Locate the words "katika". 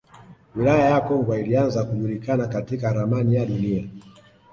2.47-2.93